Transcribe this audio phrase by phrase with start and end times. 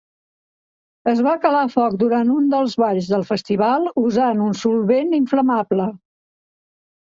[1.11, 5.91] Es va calar foc durant un dels balls del festival usant un solvent inflamable.